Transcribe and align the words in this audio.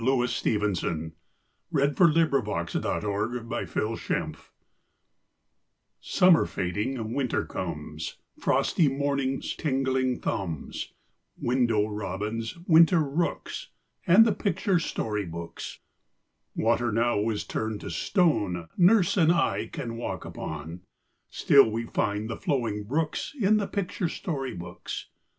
How 0.03 0.15
great 0.17 0.45
and 0.47 0.75
cool 0.75 1.13
the 1.71 1.93
rooms! 1.93 1.93
PICTURE 1.95 2.41
BOOKS 2.41 2.73
IN 2.75 3.47
WINTER 3.51 4.33
Summer 5.99 6.45
fading, 6.47 7.13
winter 7.13 7.45
comes 7.45 8.17
Frosty 8.39 8.87
mornings, 8.87 9.53
tingling 9.53 10.19
thumbs, 10.19 10.91
Window 11.37 11.85
robins, 11.87 12.57
winter 12.65 12.97
rooks, 13.03 13.67
And 14.07 14.25
the 14.25 14.33
picture 14.33 14.79
story 14.79 15.27
books. 15.27 15.77
Water 16.55 16.91
now 16.91 17.29
is 17.29 17.43
turned 17.43 17.81
to 17.81 17.91
stone 17.91 18.69
Nurse 18.75 19.15
and 19.17 19.31
I 19.31 19.67
can 19.67 19.97
walk 19.97 20.25
upon; 20.25 20.81
Still 21.29 21.69
we 21.69 21.85
find 21.85 22.27
the 22.27 22.37
flowing 22.37 22.85
brooks 22.85 23.35
In 23.39 23.57
the 23.57 23.67
picture 23.67 24.09
story 24.09 24.55
books. 24.55 25.09